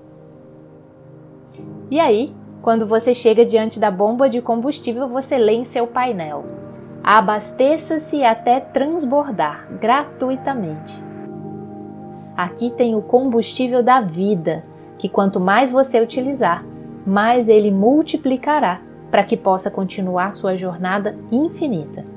E 1.89 1.99
aí, 1.99 2.35
quando 2.61 2.85
você 2.85 3.15
chega 3.15 3.45
diante 3.45 3.79
da 3.79 3.89
bomba 3.89 4.29
de 4.29 4.41
combustível, 4.41 5.07
você 5.07 5.37
lê 5.37 5.53
em 5.53 5.63
seu 5.65 5.87
painel: 5.87 6.43
abasteça-se 7.01 8.23
até 8.25 8.59
transbordar 8.59 9.69
gratuitamente. 9.79 11.01
Aqui 12.35 12.69
tem 12.69 12.93
o 12.93 13.01
combustível 13.01 13.81
da 13.81 14.01
vida, 14.01 14.63
que 14.97 15.07
quanto 15.07 15.39
mais 15.39 15.71
você 15.71 16.01
utilizar, 16.01 16.63
mais 17.05 17.47
ele 17.47 17.71
multiplicará 17.71 18.81
para 19.09 19.23
que 19.23 19.37
possa 19.37 19.71
continuar 19.71 20.33
sua 20.33 20.55
jornada 20.55 21.17
infinita. 21.31 22.16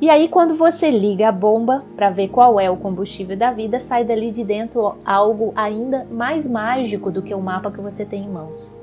E 0.00 0.10
aí, 0.10 0.28
quando 0.28 0.54
você 0.54 0.90
liga 0.90 1.28
a 1.28 1.32
bomba 1.32 1.84
para 1.96 2.10
ver 2.10 2.28
qual 2.28 2.60
é 2.60 2.70
o 2.70 2.76
combustível 2.76 3.36
da 3.36 3.50
vida, 3.50 3.80
sai 3.80 4.04
dali 4.04 4.30
de 4.30 4.44
dentro 4.44 4.96
algo 5.04 5.52
ainda 5.56 6.06
mais 6.10 6.46
mágico 6.46 7.10
do 7.10 7.22
que 7.22 7.34
o 7.34 7.40
mapa 7.40 7.70
que 7.70 7.80
você 7.80 8.04
tem 8.04 8.24
em 8.24 8.28
mãos. 8.28 8.74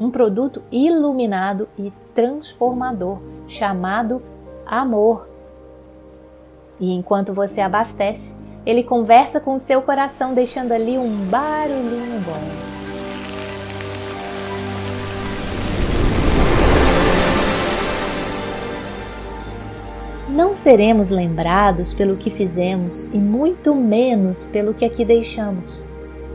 Um 0.00 0.10
produto 0.10 0.62
iluminado 0.70 1.68
e 1.78 1.92
transformador 2.14 3.18
chamado 3.46 4.22
amor. 4.66 5.28
E 6.78 6.92
enquanto 6.92 7.34
você 7.34 7.60
abastece, 7.60 8.36
ele 8.64 8.82
conversa 8.82 9.40
com 9.40 9.54
o 9.54 9.58
seu 9.58 9.82
coração, 9.82 10.34
deixando 10.34 10.72
ali 10.72 10.96
um 10.96 11.10
barulhinho 11.28 12.20
bom. 12.20 12.79
Não 20.40 20.54
seremos 20.54 21.10
lembrados 21.10 21.92
pelo 21.92 22.16
que 22.16 22.30
fizemos 22.30 23.04
e 23.12 23.18
muito 23.18 23.74
menos 23.74 24.46
pelo 24.46 24.72
que 24.72 24.86
aqui 24.86 25.04
deixamos, 25.04 25.84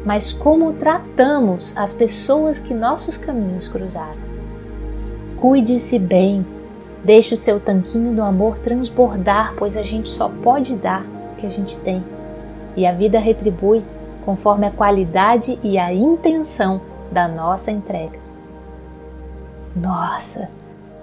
mas 0.05 0.31
como 0.31 0.73
tratamos 0.73 1.75
as 1.75 1.91
pessoas 1.91 2.59
que 2.59 2.71
nossos 2.71 3.17
caminhos 3.17 3.67
cruzaram. 3.67 4.21
Cuide-se 5.41 5.97
bem, 5.97 6.45
deixe 7.03 7.33
o 7.33 7.37
seu 7.37 7.59
tanquinho 7.59 8.13
do 8.13 8.21
amor 8.21 8.59
transbordar, 8.59 9.55
pois 9.57 9.75
a 9.75 9.81
gente 9.81 10.07
só 10.07 10.29
pode 10.29 10.75
dar 10.75 11.03
o 11.33 11.37
que 11.37 11.47
a 11.47 11.49
gente 11.49 11.75
tem 11.79 12.03
e 12.75 12.85
a 12.85 12.93
vida 12.93 13.17
retribui 13.17 13.83
conforme 14.23 14.67
a 14.67 14.71
qualidade 14.71 15.57
e 15.63 15.79
a 15.79 15.91
intenção 15.91 16.79
da 17.11 17.27
nossa 17.27 17.71
entrega. 17.71 18.19
Nossa! 19.75 20.47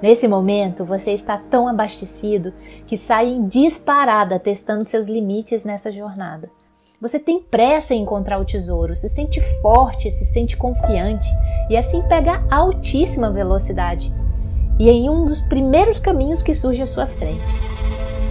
Nesse 0.02 0.26
momento, 0.26 0.84
você 0.84 1.12
está 1.12 1.38
tão 1.38 1.68
abastecido 1.68 2.52
que 2.88 2.98
sai 2.98 3.28
em 3.28 3.46
disparada 3.46 4.36
testando 4.36 4.84
seus 4.84 5.06
limites 5.06 5.64
nessa 5.64 5.92
jornada. 5.92 6.50
Você 7.00 7.20
tem 7.20 7.40
pressa 7.40 7.94
em 7.94 8.02
encontrar 8.02 8.40
o 8.40 8.44
tesouro, 8.44 8.96
se 8.96 9.08
sente 9.08 9.40
forte, 9.60 10.10
se 10.10 10.24
sente 10.24 10.56
confiante 10.56 11.28
e 11.70 11.76
assim 11.76 12.02
pega 12.02 12.44
altíssima 12.50 13.30
velocidade. 13.30 14.12
E 14.76 14.90
em 14.90 15.08
um 15.08 15.24
dos 15.24 15.40
primeiros 15.40 16.00
caminhos 16.00 16.42
que 16.42 16.54
surge 16.54 16.82
à 16.82 16.86
sua 16.86 17.06
frente. 17.06 17.52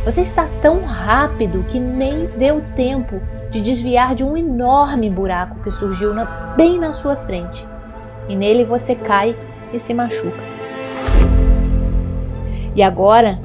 Você 0.03 0.21
está 0.21 0.49
tão 0.61 0.83
rápido 0.83 1.63
que 1.63 1.79
nem 1.79 2.27
deu 2.37 2.61
tempo 2.75 3.21
de 3.49 3.61
desviar 3.61 4.13
de 4.13 4.25
um 4.25 4.35
enorme 4.35 5.09
buraco 5.09 5.61
que 5.63 5.71
surgiu 5.71 6.13
na, 6.13 6.25
bem 6.57 6.77
na 6.77 6.91
sua 6.91 7.15
frente. 7.15 7.65
E 8.27 8.35
nele 8.35 8.65
você 8.65 8.93
cai 8.93 9.37
e 9.71 9.79
se 9.79 9.93
machuca. 9.93 10.60
E 12.75 12.81
agora 12.81 13.39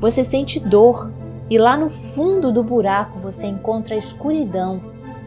você 0.00 0.24
sente 0.24 0.58
dor, 0.58 1.12
e 1.48 1.56
lá 1.58 1.76
no 1.76 1.88
fundo 1.90 2.50
do 2.50 2.64
buraco 2.64 3.20
você 3.20 3.46
encontra 3.46 3.94
a 3.94 3.98
escuridão 3.98 4.80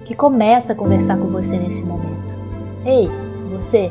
que 0.04 0.14
começa 0.14 0.74
a 0.74 0.76
conversar 0.76 1.18
com 1.18 1.30
você 1.30 1.58
nesse 1.58 1.82
momento. 1.84 2.36
Ei, 2.86 3.10
você! 3.50 3.90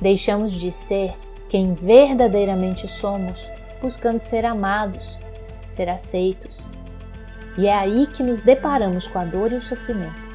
deixamos 0.01 0.51
de 0.51 0.71
ser 0.71 1.13
quem 1.49 1.73
verdadeiramente 1.73 2.87
somos, 2.87 3.49
buscando 3.81 4.19
ser 4.19 4.45
amados, 4.45 5.19
ser 5.67 5.89
aceitos. 5.89 6.67
E 7.57 7.67
é 7.67 7.73
aí 7.73 8.07
que 8.07 8.23
nos 8.23 8.41
deparamos 8.41 9.07
com 9.07 9.19
a 9.19 9.23
dor 9.23 9.51
e 9.51 9.55
o 9.55 9.61
sofrimento. 9.61 10.25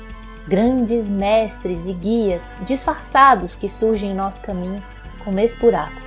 Grandes 0.47 1.09
mestres 1.09 1.87
e 1.87 1.93
guias 1.93 2.53
disfarçados 2.63 3.55
que 3.55 3.69
surgem 3.69 4.11
em 4.11 4.15
nosso 4.15 4.43
caminho, 4.43 4.83
como 5.25 5.39
esse 5.39 5.59
buraco. 5.59 6.01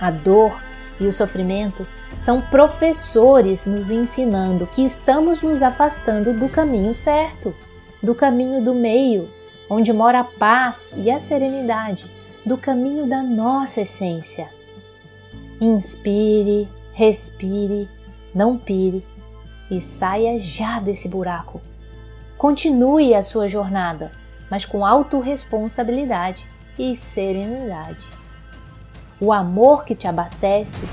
A 0.00 0.10
dor 0.10 0.60
e 0.98 1.06
o 1.06 1.12
sofrimento 1.12 1.86
são 2.18 2.40
professores 2.40 3.66
nos 3.66 3.90
ensinando 3.90 4.66
que 4.66 4.84
estamos 4.84 5.42
nos 5.42 5.62
afastando 5.62 6.32
do 6.32 6.48
caminho 6.48 6.94
certo, 6.94 7.54
do 8.02 8.14
caminho 8.14 8.62
do 8.62 8.74
meio, 8.74 9.28
onde 9.68 9.92
mora 9.92 10.20
a 10.20 10.24
paz 10.24 10.92
e 10.96 11.10
a 11.10 11.18
serenidade, 11.18 12.10
do 12.46 12.56
caminho 12.56 13.08
da 13.08 13.24
nossa 13.24 13.80
essência. 13.80 14.48
Inspire, 15.60 16.68
respire, 16.92 17.88
não 18.32 18.56
pire 18.56 19.04
e 19.68 19.80
saia 19.80 20.38
já 20.38 20.78
desse 20.78 21.08
buraco. 21.08 21.60
Continue 22.38 23.14
a 23.14 23.22
sua 23.22 23.48
jornada, 23.48 24.12
mas 24.48 24.64
com 24.64 24.86
autorresponsabilidade 24.86 26.46
e 26.78 26.96
serenidade. 26.96 28.04
O 29.18 29.32
amor 29.32 29.84
que 29.84 29.96
te 29.96 30.06
abastece 30.06 30.86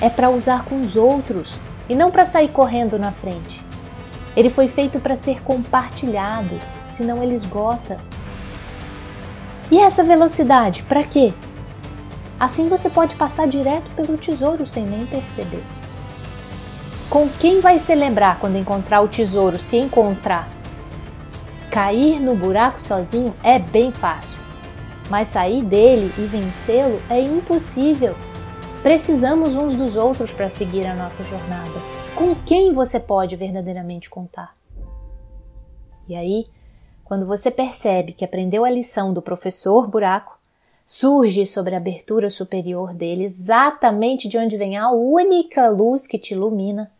é 0.00 0.08
para 0.08 0.30
usar 0.30 0.64
com 0.64 0.80
os 0.80 0.96
outros 0.96 1.58
e 1.86 1.94
não 1.94 2.10
para 2.10 2.24
sair 2.24 2.48
correndo 2.48 2.98
na 2.98 3.12
frente. 3.12 3.62
Ele 4.34 4.48
foi 4.48 4.68
feito 4.68 4.98
para 5.00 5.16
ser 5.16 5.42
compartilhado, 5.42 6.58
senão 6.88 7.22
ele 7.22 7.34
esgota. 7.34 8.00
E 9.70 9.78
essa 9.78 10.04
velocidade, 10.04 10.82
para 10.82 11.02
quê? 11.02 11.32
Assim 12.38 12.68
você 12.68 12.90
pode 12.90 13.14
passar 13.14 13.46
direto 13.46 13.90
pelo 13.92 14.18
tesouro 14.18 14.66
sem 14.66 14.84
nem 14.84 15.06
perceber. 15.06 15.62
Com 17.08 17.28
quem 17.28 17.60
vai 17.60 17.78
se 17.78 17.94
lembrar 17.94 18.40
quando 18.40 18.56
encontrar 18.56 19.00
o 19.00 19.08
tesouro, 19.08 19.58
se 19.58 19.76
encontrar? 19.76 20.48
Cair 21.70 22.20
no 22.20 22.36
buraco 22.36 22.80
sozinho 22.80 23.34
é 23.42 23.58
bem 23.58 23.90
fácil, 23.90 24.38
mas 25.08 25.28
sair 25.28 25.62
dele 25.62 26.12
e 26.18 26.22
vencê-lo 26.22 27.00
é 27.08 27.20
impossível. 27.20 28.14
Precisamos 28.82 29.54
uns 29.54 29.74
dos 29.74 29.96
outros 29.96 30.32
para 30.32 30.50
seguir 30.50 30.86
a 30.86 30.94
nossa 30.94 31.24
jornada. 31.24 31.72
Com 32.14 32.34
quem 32.34 32.72
você 32.72 33.00
pode 33.00 33.34
verdadeiramente 33.34 34.10
contar? 34.10 34.54
E 36.06 36.14
aí, 36.14 36.46
quando 37.04 37.26
você 37.26 37.50
percebe 37.50 38.12
que 38.12 38.24
aprendeu 38.24 38.64
a 38.64 38.70
lição 38.70 39.12
do 39.12 39.20
professor 39.20 39.86
buraco, 39.86 40.38
surge 40.86 41.46
sobre 41.46 41.74
a 41.74 41.78
abertura 41.78 42.30
superior 42.30 42.94
dele, 42.94 43.24
exatamente 43.24 44.26
de 44.26 44.38
onde 44.38 44.56
vem 44.56 44.76
a 44.76 44.90
única 44.90 45.68
luz 45.68 46.06
que 46.06 46.18
te 46.18 46.34
ilumina, 46.34 46.90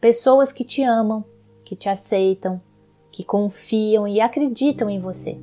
pessoas 0.00 0.52
que 0.52 0.64
te 0.64 0.82
amam, 0.82 1.24
que 1.64 1.76
te 1.76 1.88
aceitam, 1.88 2.60
que 3.10 3.22
confiam 3.22 4.08
e 4.08 4.20
acreditam 4.20 4.90
em 4.90 4.98
você, 4.98 5.38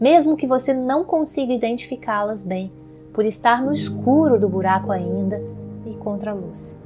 mesmo 0.00 0.36
que 0.36 0.46
você 0.46 0.72
não 0.72 1.04
consiga 1.04 1.52
identificá-las 1.52 2.42
bem 2.42 2.70
por 3.12 3.24
estar 3.24 3.62
no 3.62 3.72
escuro 3.72 4.38
do 4.38 4.48
buraco 4.48 4.92
ainda 4.92 5.42
e 5.86 5.94
contra 5.94 6.30
a 6.30 6.34
luz. 6.34 6.78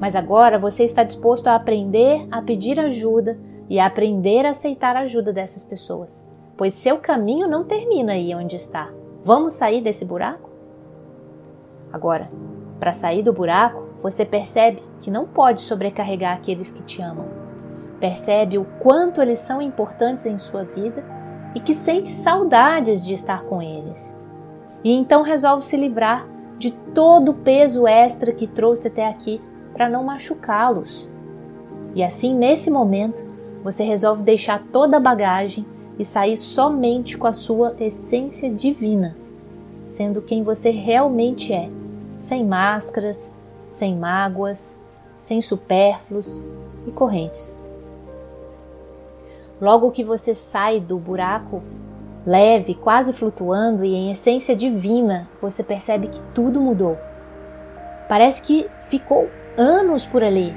Mas 0.00 0.16
agora 0.16 0.58
você 0.58 0.84
está 0.84 1.04
disposto 1.04 1.46
a 1.46 1.54
aprender 1.54 2.26
a 2.30 2.42
pedir 2.42 2.78
ajuda 2.78 3.38
e 3.68 3.78
a 3.78 3.86
aprender 3.86 4.44
a 4.44 4.50
aceitar 4.50 4.96
a 4.96 5.00
ajuda 5.00 5.32
dessas 5.32 5.64
pessoas, 5.64 6.26
pois 6.56 6.74
seu 6.74 6.98
caminho 6.98 7.48
não 7.48 7.64
termina 7.64 8.12
aí 8.12 8.34
onde 8.34 8.56
está. 8.56 8.90
Vamos 9.22 9.54
sair 9.54 9.80
desse 9.80 10.04
buraco? 10.04 10.50
Agora, 11.92 12.30
para 12.78 12.92
sair 12.92 13.22
do 13.22 13.32
buraco, 13.32 13.84
você 14.02 14.26
percebe 14.26 14.82
que 15.00 15.10
não 15.10 15.26
pode 15.26 15.62
sobrecarregar 15.62 16.36
aqueles 16.36 16.70
que 16.70 16.82
te 16.82 17.00
amam. 17.00 17.26
Percebe 17.98 18.58
o 18.58 18.66
quanto 18.80 19.22
eles 19.22 19.38
são 19.38 19.62
importantes 19.62 20.26
em 20.26 20.36
sua 20.36 20.64
vida 20.64 21.02
e 21.54 21.60
que 21.60 21.72
sente 21.72 22.10
saudades 22.10 23.02
de 23.04 23.14
estar 23.14 23.44
com 23.44 23.62
eles. 23.62 24.18
E 24.82 24.92
então 24.92 25.22
resolve 25.22 25.64
se 25.64 25.76
livrar 25.76 26.28
de 26.58 26.70
todo 26.70 27.30
o 27.30 27.34
peso 27.34 27.86
extra 27.86 28.32
que 28.32 28.46
trouxe 28.46 28.88
até 28.88 29.08
aqui 29.08 29.40
para 29.74 29.90
não 29.90 30.04
machucá-los. 30.04 31.10
E 31.94 32.02
assim, 32.02 32.34
nesse 32.34 32.70
momento, 32.70 33.22
você 33.62 33.84
resolve 33.84 34.22
deixar 34.22 34.62
toda 34.72 34.96
a 34.96 35.00
bagagem 35.00 35.66
e 35.98 36.04
sair 36.04 36.36
somente 36.36 37.18
com 37.18 37.26
a 37.26 37.32
sua 37.32 37.74
essência 37.78 38.50
divina, 38.50 39.16
sendo 39.86 40.22
quem 40.22 40.42
você 40.42 40.70
realmente 40.70 41.52
é, 41.52 41.68
sem 42.18 42.44
máscaras, 42.44 43.34
sem 43.68 43.96
mágoas, 43.96 44.80
sem 45.18 45.42
supérfluos 45.42 46.42
e 46.86 46.90
correntes. 46.90 47.56
Logo 49.60 49.90
que 49.90 50.04
você 50.04 50.34
sai 50.34 50.80
do 50.80 50.98
buraco, 50.98 51.62
leve, 52.26 52.74
quase 52.74 53.12
flutuando 53.12 53.84
e 53.84 53.94
em 53.94 54.10
essência 54.10 54.54
divina, 54.54 55.28
você 55.40 55.62
percebe 55.62 56.08
que 56.08 56.20
tudo 56.34 56.60
mudou. 56.60 56.98
Parece 58.08 58.42
que 58.42 58.68
ficou 58.80 59.30
anos 59.56 60.06
por 60.06 60.22
ali, 60.22 60.54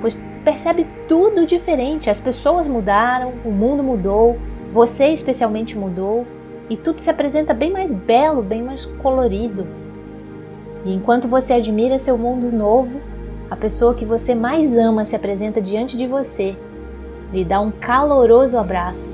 pois 0.00 0.16
percebe 0.44 0.86
tudo 1.06 1.46
diferente. 1.46 2.10
As 2.10 2.20
pessoas 2.20 2.66
mudaram, 2.66 3.34
o 3.44 3.50
mundo 3.50 3.82
mudou, 3.82 4.38
você 4.72 5.08
especialmente 5.08 5.76
mudou 5.76 6.26
e 6.70 6.76
tudo 6.76 6.98
se 6.98 7.10
apresenta 7.10 7.54
bem 7.54 7.72
mais 7.72 7.92
belo, 7.92 8.42
bem 8.42 8.62
mais 8.62 8.86
colorido. 8.86 9.66
E 10.84 10.94
enquanto 10.94 11.28
você 11.28 11.54
admira 11.54 11.98
seu 11.98 12.16
mundo 12.16 12.52
novo, 12.52 13.00
a 13.50 13.56
pessoa 13.56 13.94
que 13.94 14.04
você 14.04 14.34
mais 14.34 14.76
ama 14.76 15.04
se 15.04 15.16
apresenta 15.16 15.60
diante 15.60 15.96
de 15.96 16.06
você 16.06 16.56
lhe 17.32 17.44
dá 17.44 17.60
um 17.60 17.70
caloroso 17.70 18.58
abraço 18.58 19.12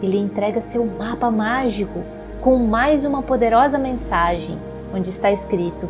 e 0.00 0.06
lhe 0.06 0.18
entrega 0.18 0.60
seu 0.60 0.84
mapa 0.86 1.30
mágico 1.30 2.04
com 2.40 2.58
mais 2.58 3.04
uma 3.04 3.22
poderosa 3.22 3.78
mensagem, 3.78 4.58
onde 4.94 5.10
está 5.10 5.32
escrito: 5.32 5.88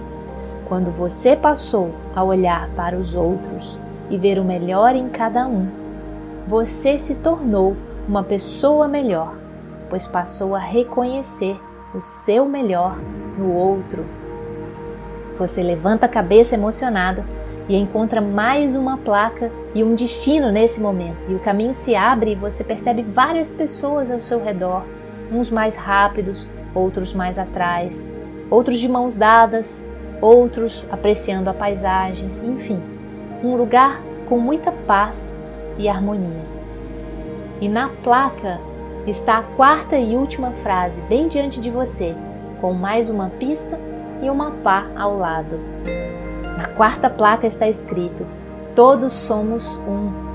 Quando 0.68 0.90
você 0.90 1.37
passou 1.37 1.94
a 2.14 2.24
olhar 2.24 2.68
para 2.70 2.96
os 2.96 3.14
outros 3.14 3.79
e 4.11 4.18
ver 4.18 4.38
o 4.38 4.44
melhor 4.44 4.96
em 4.96 5.09
cada 5.09 5.46
um, 5.46 5.68
você 6.46 6.98
se 6.98 7.16
tornou 7.16 7.76
uma 8.09 8.24
pessoa 8.24 8.88
melhor, 8.88 9.37
pois 9.88 10.09
passou 10.09 10.57
a 10.57 10.59
reconhecer 10.59 11.57
o 11.94 12.00
seu 12.00 12.46
melhor 12.46 12.98
no 13.38 13.52
outro. 13.52 14.05
Você 15.38 15.62
levanta 15.62 16.07
a 16.07 16.09
cabeça 16.09 16.57
emocionada 16.57 17.24
e 17.68 17.76
encontra 17.76 18.20
mais 18.20 18.74
uma 18.74 18.96
placa 18.98 19.52
e 19.72 19.85
um 19.85 19.94
destino 19.94 20.50
nesse 20.50 20.81
momento. 20.81 21.18
E 21.29 21.35
o 21.35 21.38
caminho 21.38 21.74
se 21.74 21.94
abre 21.94 22.33
e 22.33 22.37
você 22.37 22.64
percebe 22.64 23.02
várias 23.02 23.52
pessoas 23.52 24.11
ao 24.11 24.18
seu 24.18 24.42
redor, 24.42 24.83
uns 25.31 25.48
mais 25.48 25.76
rápidos, 25.76 26.48
outros 26.74 27.12
mais 27.12 27.38
atrás, 27.38 28.09
outros 28.50 28.79
de 28.79 28.88
mãos 28.88 29.16
dadas, 29.16 29.85
outros 30.20 30.87
apreciando 30.90 31.50
a 31.50 31.55
paisagem, 31.55 32.31
enfim, 32.44 32.83
um 33.42 33.57
lugar 33.57 34.02
com 34.29 34.38
muita 34.38 34.72
paz 34.72 35.37
e 35.79 35.88
harmonia. 35.88 36.44
E 37.61 37.68
na 37.68 37.88
placa 37.88 38.61
está 39.07 39.38
a 39.38 39.42
quarta 39.42 39.96
e 39.96 40.16
última 40.16 40.52
frase, 40.52 41.00
bem 41.02 41.29
diante 41.29 41.61
de 41.61 41.70
você, 41.70 42.14
com 42.61 42.72
mais 42.72 43.09
uma 43.09 43.31
pista 43.31 43.79
e 44.22 44.29
uma 44.29 44.50
pá 44.50 44.87
ao 44.96 45.16
lado. 45.16 45.59
Na 46.57 46.68
quarta 46.68 47.09
placa 47.09 47.46
está 47.46 47.68
escrito: 47.68 48.26
Todos 48.74 49.12
somos 49.12 49.76
um. 49.79 50.26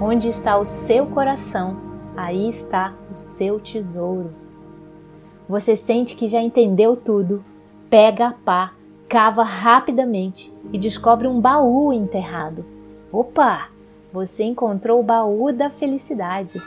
Onde 0.00 0.28
está 0.28 0.56
o 0.56 0.64
seu 0.64 1.06
coração, 1.06 1.76
aí 2.16 2.48
está 2.48 2.94
o 3.12 3.14
seu 3.14 3.60
tesouro. 3.60 4.32
Você 5.48 5.76
sente 5.76 6.14
que 6.14 6.28
já 6.28 6.40
entendeu 6.40 6.96
tudo, 6.96 7.44
pega 7.90 8.28
a 8.28 8.32
pá, 8.32 8.72
cava 9.10 9.42
rapidamente 9.42 10.54
e 10.72 10.78
descobre 10.78 11.26
um 11.26 11.40
baú 11.40 11.92
enterrado. 11.92 12.64
Opa! 13.12 13.68
Você 14.12 14.44
encontrou 14.44 15.00
o 15.00 15.02
baú 15.02 15.52
da 15.52 15.68
felicidade. 15.68 16.62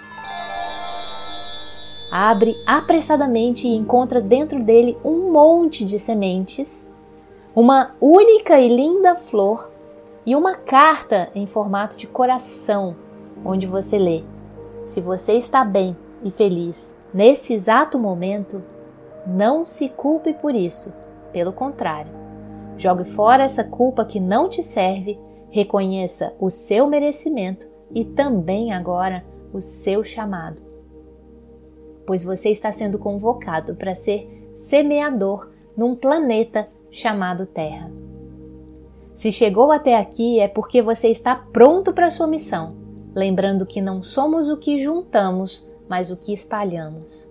Abre 2.12 2.54
apressadamente 2.68 3.66
e 3.66 3.74
encontra 3.74 4.20
dentro 4.20 4.62
dele 4.62 4.98
um 5.06 5.32
monte 5.32 5.86
de 5.86 5.98
sementes, 5.98 6.88
uma 7.56 7.96
única 8.00 8.60
e 8.60 8.68
linda 8.68 9.16
flor 9.16 9.72
e 10.26 10.36
uma 10.36 10.56
carta 10.56 11.30
em 11.34 11.46
formato 11.46 11.96
de 11.96 12.08
coração, 12.08 12.96
onde 13.44 13.66
você 13.66 13.98
lê: 13.98 14.22
Se 14.86 15.00
você 15.00 15.34
está 15.34 15.64
bem 15.64 15.96
e 16.22 16.30
feliz 16.30 16.94
nesse 17.14 17.54
exato 17.54 17.98
momento, 17.98 18.62
não 19.26 19.66
se 19.66 19.88
culpe 19.88 20.34
por 20.34 20.54
isso, 20.54 20.94
pelo 21.32 21.54
contrário. 21.54 22.23
Jogue 22.78 23.04
fora 23.04 23.44
essa 23.44 23.64
culpa 23.64 24.04
que 24.04 24.20
não 24.20 24.50
te 24.50 24.64
serve, 24.64 25.20
reconheça 25.50 26.34
o 26.40 26.50
seu 26.50 26.88
merecimento 26.88 27.68
e 27.94 28.04
também 28.04 28.72
agora 28.72 29.24
o 29.54 29.62
seu 29.62 30.04
chamado. 30.04 30.62
Pois 32.06 32.24
você 32.24 32.50
está 32.50 32.72
sendo 32.72 32.98
convocado 32.98 33.76
para 33.76 33.96
ser 33.96 34.52
semeador 34.56 35.50
num 35.78 35.96
planeta 35.96 36.68
chamado 36.92 37.46
Terra. 37.46 37.92
Se 39.14 39.32
chegou 39.32 39.72
até 39.72 39.96
aqui 39.96 40.40
é 40.40 40.48
porque 40.48 40.82
você 40.82 41.10
está 41.10 41.36
pronto 41.36 41.94
para 41.94 42.10
sua 42.10 42.28
missão, 42.28 42.76
lembrando 43.14 43.66
que 43.66 43.80
não 43.80 44.04
somos 44.04 44.50
o 44.50 44.58
que 44.58 44.80
juntamos, 44.80 45.70
mas 45.88 46.10
o 46.10 46.18
que 46.18 46.34
espalhamos. 46.34 47.30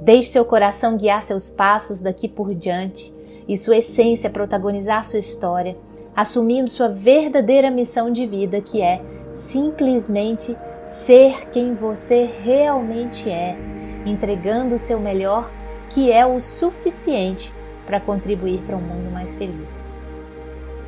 Deixe 0.00 0.30
seu 0.30 0.44
coração 0.44 0.96
guiar 0.96 1.22
seus 1.22 1.50
passos 1.50 2.00
daqui 2.00 2.28
por 2.28 2.54
diante 2.54 3.12
e 3.48 3.56
sua 3.56 3.76
essência 3.76 4.30
protagonizar 4.30 5.04
sua 5.04 5.18
história, 5.18 5.76
assumindo 6.14 6.70
sua 6.70 6.88
verdadeira 6.88 7.70
missão 7.70 8.10
de 8.10 8.26
vida, 8.26 8.60
que 8.60 8.80
é 8.80 9.00
simplesmente 9.32 10.56
ser 10.84 11.48
quem 11.50 11.74
você 11.74 12.30
realmente 12.42 13.28
é, 13.28 13.56
entregando 14.04 14.76
o 14.76 14.78
seu 14.78 14.98
melhor, 14.98 15.50
que 15.90 16.10
é 16.10 16.24
o 16.24 16.40
suficiente 16.40 17.52
para 17.84 18.00
contribuir 18.00 18.60
para 18.66 18.76
um 18.76 18.80
mundo 18.80 19.10
mais 19.10 19.34
feliz. 19.34 19.84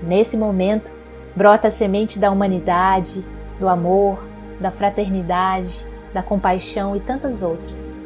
Nesse 0.02 0.36
momento, 0.36 0.92
brota 1.34 1.68
a 1.68 1.70
semente 1.70 2.18
da 2.18 2.30
humanidade, 2.30 3.24
do 3.58 3.68
amor, 3.68 4.18
da 4.60 4.70
fraternidade, 4.70 5.84
da 6.12 6.22
compaixão 6.22 6.96
e 6.96 7.00
tantas 7.00 7.42
outras. 7.42 7.97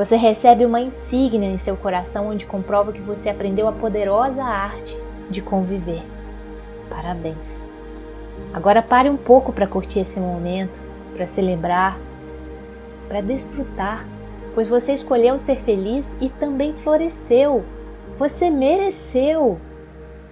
Você 0.00 0.16
recebe 0.16 0.64
uma 0.64 0.80
insígnia 0.80 1.50
em 1.50 1.58
seu 1.58 1.76
coração 1.76 2.30
onde 2.30 2.46
comprova 2.46 2.90
que 2.90 3.02
você 3.02 3.28
aprendeu 3.28 3.68
a 3.68 3.72
poderosa 3.72 4.42
arte 4.42 4.98
de 5.28 5.42
conviver. 5.42 6.02
Parabéns! 6.88 7.62
Agora 8.50 8.80
pare 8.80 9.10
um 9.10 9.16
pouco 9.18 9.52
para 9.52 9.66
curtir 9.66 9.98
esse 9.98 10.18
momento, 10.18 10.80
para 11.12 11.26
celebrar, 11.26 11.98
para 13.08 13.20
desfrutar, 13.20 14.06
pois 14.54 14.68
você 14.68 14.94
escolheu 14.94 15.38
ser 15.38 15.56
feliz 15.56 16.16
e 16.18 16.30
também 16.30 16.72
floresceu. 16.72 17.62
Você 18.18 18.48
mereceu! 18.48 19.60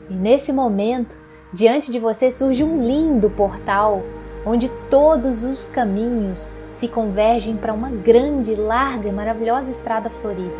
E 0.08 0.14
nesse 0.14 0.50
momento, 0.50 1.14
diante 1.52 1.92
de 1.92 1.98
você 1.98 2.30
surge 2.30 2.64
um 2.64 2.82
lindo 2.82 3.28
portal 3.28 4.02
onde 4.46 4.70
todos 4.88 5.44
os 5.44 5.68
caminhos 5.68 6.50
se 6.70 6.88
convergem 6.88 7.56
para 7.56 7.72
uma 7.72 7.90
grande, 7.90 8.54
larga 8.54 9.08
e 9.08 9.12
maravilhosa 9.12 9.70
estrada 9.70 10.10
florida. 10.10 10.56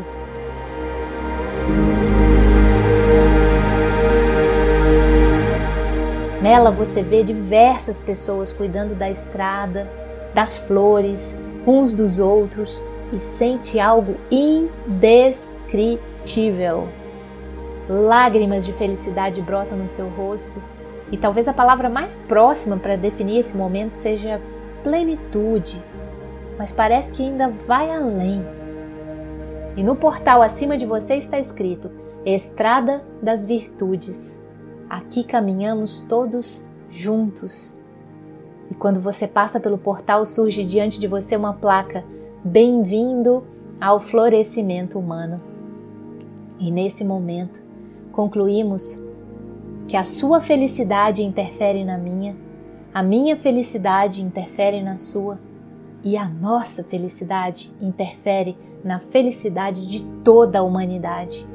Nela 6.41 6.71
você 6.71 7.03
vê 7.03 7.23
diversas 7.23 8.01
pessoas 8.01 8.51
cuidando 8.53 8.95
da 8.95 9.11
estrada, 9.11 9.87
das 10.33 10.57
flores, 10.57 11.39
uns 11.67 11.93
dos 11.93 12.19
outros 12.19 12.83
e 13.13 13.19
sente 13.19 13.79
algo 13.79 14.17
indescritível. 14.31 16.89
Lágrimas 17.89 18.65
de 18.65 18.73
felicidade 18.73 19.43
brotam 19.43 19.77
no 19.77 19.89
seu 19.89 20.09
rosto 20.09 20.63
e 21.11 21.17
talvez 21.17 21.49
a 21.49 21.55
palavra 21.55 21.89
mais 21.89 22.15
próxima 22.15 22.77
para 22.77 22.97
definir 22.97 23.41
esse 23.41 23.57
momento 23.57 23.93
seja 23.93 24.41
plenitude, 24.83 25.83
mas 26.59 26.73
parece 26.73 27.13
que 27.13 27.23
ainda 27.23 27.49
vai 27.49 27.91
além. 27.91 28.45
E 29.77 29.83
no 29.83 29.95
portal 29.95 30.43
acima 30.43 30.77
de 30.77 30.85
você 30.85 31.15
está 31.15 31.39
escrito 31.39 31.89
Estrada 32.27 33.05
das 33.23 33.47
Virtudes. 33.47 34.43
Aqui 34.91 35.23
caminhamos 35.23 36.01
todos 36.01 36.65
juntos. 36.91 37.73
E 38.71 38.75
quando 38.75 39.01
você 39.01 39.29
passa 39.29 39.61
pelo 39.61 39.79
portal, 39.79 40.27
surge 40.27 40.65
diante 40.65 40.99
de 40.99 41.07
você 41.07 41.37
uma 41.37 41.55
placa: 41.55 42.05
Bem-vindo 42.45 43.45
ao 43.81 44.01
florescimento 44.01 44.99
humano. 44.99 45.41
E 46.59 46.73
nesse 46.73 47.05
momento, 47.05 47.63
concluímos 48.11 49.01
que 49.87 49.97
a 49.97 50.05
sua 50.05 50.41
felicidade 50.41 51.23
interfere 51.23 51.85
na 51.85 51.97
minha, 51.97 52.37
a 52.93 53.03
minha 53.03 53.37
felicidade 53.37 54.23
interfere 54.23 54.83
na 54.83 54.97
sua 54.97 55.39
e 56.03 56.17
a 56.17 56.29
nossa 56.29 56.85
felicidade 56.85 57.73
interfere 57.81 58.57
na 58.85 58.99
felicidade 58.99 59.87
de 59.87 60.05
toda 60.23 60.61
a 60.61 60.63
humanidade. 60.63 61.47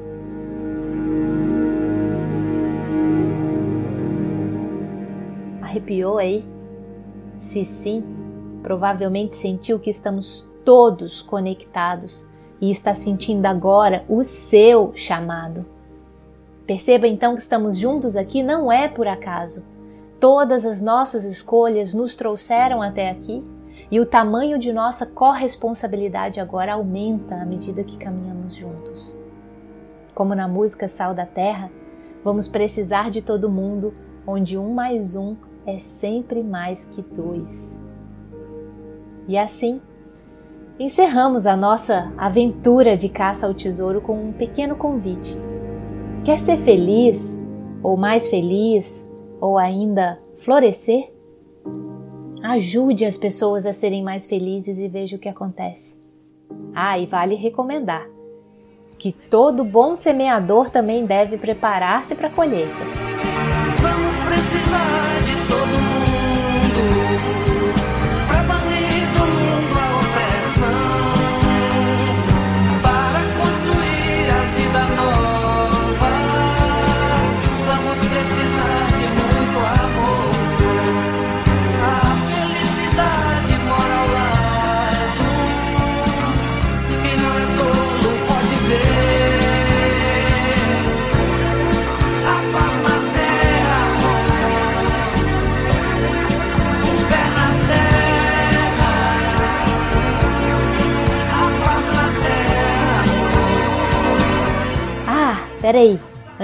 Arrepiou 5.62 6.18
aí? 6.18 6.44
Se 7.38 7.64
sim, 7.64 8.04
provavelmente 8.62 9.34
sentiu 9.34 9.78
que 9.78 9.90
estamos 9.90 10.46
todos 10.64 11.20
conectados 11.20 12.26
e 12.60 12.70
está 12.70 12.94
sentindo 12.94 13.46
agora 13.46 14.04
o 14.08 14.22
seu 14.22 14.92
chamado. 14.94 15.66
Perceba 16.66 17.06
então 17.06 17.34
que 17.34 17.42
estamos 17.42 17.76
juntos 17.76 18.16
aqui 18.16 18.42
não 18.42 18.72
é 18.72 18.88
por 18.88 19.06
acaso. 19.06 19.62
Todas 20.18 20.64
as 20.64 20.80
nossas 20.80 21.24
escolhas 21.24 21.92
nos 21.92 22.16
trouxeram 22.16 22.80
até 22.80 23.10
aqui 23.10 23.44
e 23.90 24.00
o 24.00 24.06
tamanho 24.06 24.58
de 24.58 24.72
nossa 24.72 25.06
corresponsabilidade 25.06 26.40
agora 26.40 26.74
aumenta 26.74 27.36
à 27.36 27.44
medida 27.44 27.84
que 27.84 27.96
caminhamos 27.96 28.54
juntos. 28.54 29.16
Como 30.14 30.34
na 30.34 30.46
música 30.46 30.88
Sal 30.88 31.14
da 31.14 31.26
Terra, 31.26 31.70
vamos 32.22 32.48
precisar 32.48 33.10
de 33.10 33.20
todo 33.22 33.50
mundo, 33.50 33.94
onde 34.26 34.56
um 34.56 34.72
mais 34.72 35.16
um 35.16 35.36
é 35.66 35.78
sempre 35.78 36.42
mais 36.42 36.86
que 36.86 37.02
dois. 37.02 37.78
E 39.26 39.36
assim, 39.38 39.80
encerramos 40.78 41.46
a 41.46 41.56
nossa 41.56 42.12
aventura 42.16 42.96
de 42.96 43.08
caça 43.08 43.46
ao 43.46 43.54
tesouro 43.54 44.00
com 44.00 44.28
um 44.28 44.32
pequeno 44.32 44.76
convite 44.76 45.36
Quer 46.24 46.38
ser 46.38 46.56
feliz, 46.56 47.38
ou 47.82 47.98
mais 47.98 48.30
feliz, 48.30 49.06
ou 49.42 49.58
ainda 49.58 50.18
florescer? 50.36 51.13
Ajude 52.44 53.06
as 53.06 53.16
pessoas 53.16 53.64
a 53.64 53.72
serem 53.72 54.02
mais 54.02 54.26
felizes 54.26 54.78
e 54.78 54.86
veja 54.86 55.16
o 55.16 55.18
que 55.18 55.30
acontece. 55.30 55.96
Ah, 56.74 56.98
e 56.98 57.06
vale 57.06 57.34
recomendar 57.36 58.06
que 58.98 59.12
todo 59.12 59.64
bom 59.64 59.96
semeador 59.96 60.68
também 60.68 61.06
deve 61.06 61.38
preparar-se 61.38 62.14
para 62.14 62.28
a 62.28 62.30
colheita. 62.30 62.68
Vamos 63.80 64.20
precisar 64.28 65.20
de 65.24 65.48
todo 65.48 65.82
mundo. 65.82 65.93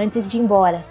Antes 0.01 0.27
de 0.27 0.37
ir 0.37 0.41
embora. 0.41 0.83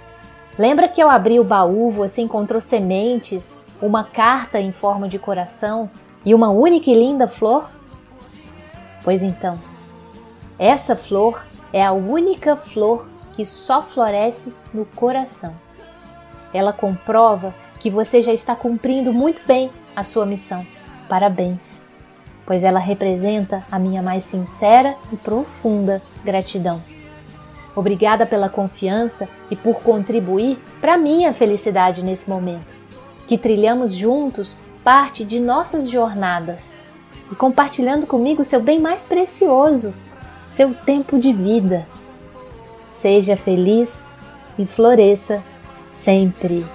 Lembra 0.59 0.89
que 0.89 1.01
ao 1.01 1.11
abrir 1.11 1.41
o 1.41 1.45
baú 1.45 1.91
você 1.91 2.23
encontrou 2.23 2.61
sementes, 2.61 3.61
uma 3.81 4.05
carta 4.05 4.61
em 4.61 4.73
forma 4.73 5.09
de 5.09 5.19
coração 5.19 5.91
e 6.25 6.35
uma 6.35 6.51
única 6.51 6.91
e 6.91 6.95
linda 6.95 7.27
flor? 7.27 7.71
Pois 9.03 9.23
então, 9.23 9.59
essa 10.59 10.95
flor 10.95 11.43
é 11.73 11.85
a 11.85 11.93
única 11.93 12.57
flor 12.57 13.07
que 13.35 13.45
só 13.45 13.83
floresce 13.83 14.55
no 14.73 14.85
coração. 14.85 15.55
Ela 16.53 16.73
comprova 16.73 17.55
que 17.79 17.91
você 17.91 18.23
já 18.23 18.33
está 18.33 18.55
cumprindo 18.55 19.13
muito 19.13 19.43
bem 19.47 19.71
a 19.97 20.05
sua 20.05 20.27
missão. 20.27 20.67
Parabéns, 21.09 21.81
pois 22.45 22.63
ela 22.63 22.79
representa 22.79 23.65
a 23.71 23.79
minha 23.79 24.03
mais 24.03 24.25
sincera 24.25 24.97
e 25.11 25.17
profunda 25.17 26.03
gratidão. 26.23 26.83
Obrigada 27.75 28.27
pela 28.27 28.49
confiança 28.49 29.29
e 29.51 29.57
por 29.57 29.81
contribuir 29.81 30.59
para 30.81 30.97
minha 30.97 31.33
felicidade 31.33 32.05
nesse 32.05 32.29
momento. 32.29 32.75
Que 33.27 33.39
trilhamos 33.39 33.93
juntos 33.93 34.59
parte 34.83 35.25
de 35.25 35.39
nossas 35.39 35.89
jornadas 35.89 36.81
e 37.31 37.35
compartilhando 37.35 38.07
comigo 38.07 38.43
seu 38.43 38.61
bem 38.61 38.81
mais 38.81 39.05
precioso, 39.05 39.95
seu 40.49 40.75
tempo 40.75 41.19
de 41.19 41.33
vida. 41.33 41.87
Seja 42.87 43.37
feliz 43.37 44.09
e 44.59 44.67
floresça 44.67 45.43
sempre. 45.85 46.67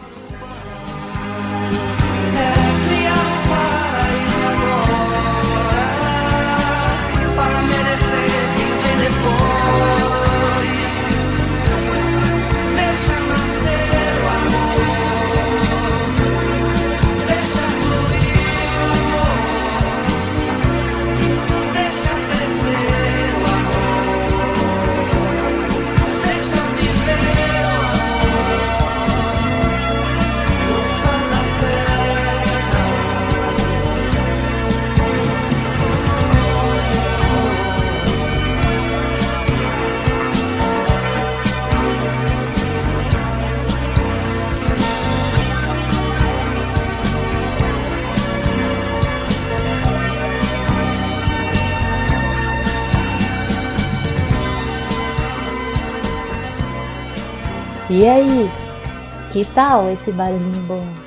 Que 59.36 59.44
tal 59.44 59.92
esse 59.92 60.14
barulhinho 60.14 60.62
bom? 60.62 61.05